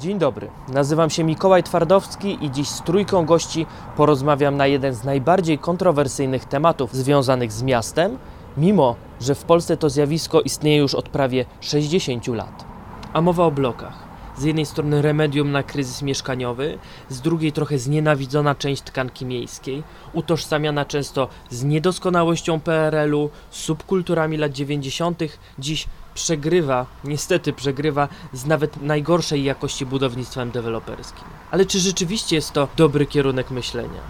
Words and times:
Dzień 0.00 0.18
dobry, 0.18 0.50
nazywam 0.68 1.10
się 1.10 1.24
Mikołaj 1.24 1.62
Twardowski 1.62 2.44
i 2.44 2.50
dziś 2.50 2.68
z 2.68 2.82
trójką 2.82 3.26
gości 3.26 3.66
porozmawiam 3.96 4.56
na 4.56 4.66
jeden 4.66 4.94
z 4.94 5.04
najbardziej 5.04 5.58
kontrowersyjnych 5.58 6.44
tematów 6.44 6.94
związanych 6.94 7.52
z 7.52 7.62
miastem, 7.62 8.18
mimo 8.56 8.96
że 9.20 9.34
w 9.34 9.44
Polsce 9.44 9.76
to 9.76 9.90
zjawisko 9.90 10.40
istnieje 10.40 10.78
już 10.78 10.94
od 10.94 11.08
prawie 11.08 11.44
60 11.60 12.26
lat. 12.26 12.64
A 13.12 13.20
mowa 13.20 13.44
o 13.44 13.50
blokach. 13.50 14.09
Z 14.40 14.44
jednej 14.44 14.66
strony 14.66 15.02
remedium 15.02 15.52
na 15.52 15.62
kryzys 15.62 16.02
mieszkaniowy, 16.02 16.78
z 17.08 17.20
drugiej 17.20 17.52
trochę 17.52 17.78
znienawidzona 17.78 18.54
część 18.54 18.82
tkanki 18.82 19.26
miejskiej, 19.26 19.82
utożsamiana 20.12 20.84
często 20.84 21.28
z 21.50 21.64
niedoskonałością 21.64 22.60
PRL-u, 22.60 23.30
subkulturami 23.50 24.36
lat 24.36 24.52
90., 24.52 25.20
dziś 25.58 25.86
przegrywa, 26.14 26.86
niestety 27.04 27.52
przegrywa 27.52 28.08
z 28.32 28.46
nawet 28.46 28.82
najgorszej 28.82 29.44
jakości 29.44 29.86
budownictwem 29.86 30.50
deweloperskim. 30.50 31.24
Ale 31.50 31.66
czy 31.66 31.78
rzeczywiście 31.78 32.36
jest 32.36 32.52
to 32.52 32.68
dobry 32.76 33.06
kierunek 33.06 33.50
myślenia? 33.50 34.00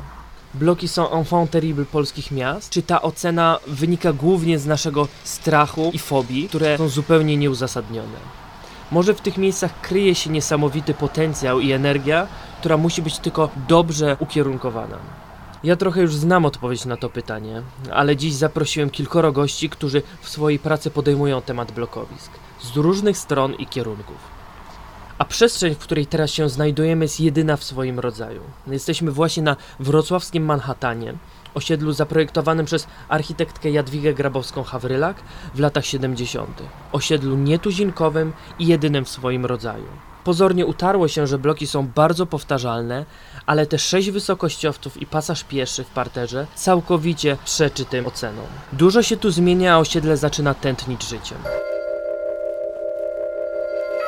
Bloki 0.55 0.89
są 0.89 1.11
enfant 1.11 1.51
terrible 1.51 1.84
polskich 1.84 2.31
miast? 2.31 2.70
Czy 2.70 2.83
ta 2.83 3.03
ocena 3.03 3.59
wynika 3.67 4.12
głównie 4.12 4.59
z 4.59 4.67
naszego 4.67 5.09
strachu 5.25 5.91
i 5.95 5.98
fobii, 5.98 6.48
które 6.48 6.78
są 6.78 6.89
zupełnie 6.89 7.37
nieuzasadnione? 7.37 8.50
Może 8.91 9.15
w 9.15 9.21
tych 9.21 9.39
miejscach 9.39 9.80
kryje 9.80 10.15
się 10.15 10.30
niesamowity 10.30 10.95
potencjał 10.95 11.61
i 11.61 11.73
energia, 11.73 12.27
która 12.61 12.77
musi 12.77 13.03
być 13.03 13.19
tylko 13.19 13.51
dobrze 13.69 14.17
ukierunkowana. 14.21 14.97
Ja 15.65 15.77
trochę 15.77 16.01
już 16.01 16.15
znam 16.15 16.45
odpowiedź 16.45 16.85
na 16.85 16.97
to 16.97 17.11
pytanie, 17.11 17.62
ale 17.93 18.17
dziś 18.17 18.34
zaprosiłem 18.34 18.91
kilkoro 18.91 19.33
gości, 19.33 19.71
którzy 19.71 20.03
w 20.21 20.29
swojej 20.29 20.59
pracy 20.59 20.91
podejmują 20.91 21.43
temat 21.43 21.73
blokowisk 21.73 22.31
z 22.61 22.77
różnych 22.77 23.19
stron 23.19 23.55
i 23.55 23.67
kierunków. 23.67 24.40
A 25.20 25.24
przestrzeń, 25.24 25.74
w 25.74 25.79
której 25.79 26.06
teraz 26.06 26.30
się 26.30 26.48
znajdujemy, 26.48 27.05
jest 27.05 27.20
jedyna 27.20 27.56
w 27.56 27.65
swoim 27.65 27.98
rodzaju. 27.98 28.41
Jesteśmy 28.66 29.11
właśnie 29.11 29.42
na 29.42 29.56
wrocławskim 29.81 30.45
Manhattanie, 30.45 31.14
osiedlu 31.55 31.92
zaprojektowanym 31.92 32.67
przez 32.67 32.86
architektkę 33.08 33.70
Jadwigę 33.70 34.14
Grabowską-Hawrylak 34.14 35.14
w 35.55 35.61
latach 35.61 35.86
70. 35.86 36.62
Osiedlu 36.92 37.36
nietuzinkowym 37.36 38.33
i 38.58 38.67
jedynym 38.67 39.05
w 39.05 39.08
swoim 39.08 39.47
rodzaju. 39.47 39.86
Pozornie 40.25 40.67
utarło 40.67 41.08
się, 41.08 41.27
że 41.27 41.39
bloki 41.39 41.67
są 41.67 41.89
bardzo 41.89 42.27
powtarzalne, 42.27 43.05
ale 43.47 43.67
te 43.67 43.78
sześć 43.78 44.11
wysokościowców 44.11 45.02
i 45.02 45.06
pasaż 45.06 45.45
pieszy 45.45 45.84
w 45.84 45.91
parterze 45.91 46.47
całkowicie 46.55 47.36
przeczy 47.45 47.84
tym 47.84 48.06
ocenom. 48.06 48.47
Dużo 48.73 49.02
się 49.02 49.17
tu 49.17 49.30
zmienia, 49.30 49.75
a 49.75 49.78
osiedle 49.78 50.17
zaczyna 50.17 50.55
tętnić 50.55 51.08
życiem. 51.08 51.39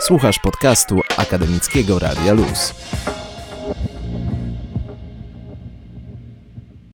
Słuchasz 0.03 0.39
podcastu 0.39 1.00
Akademickiego 1.17 1.99
Radia 1.99 2.33
Luz. 2.33 2.73